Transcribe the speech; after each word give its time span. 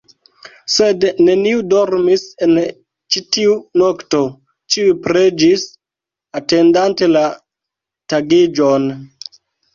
Sed 0.75 1.03
neniu 1.25 1.59
dormis 1.73 2.23
en 2.45 2.57
ĉi 3.15 3.23
tiu 3.37 3.51
nokto, 3.83 4.23
ĉiuj 4.77 4.97
preĝis, 5.05 5.67
atendante 6.41 7.13
la 7.15 7.25
tagiĝon. 8.17 8.91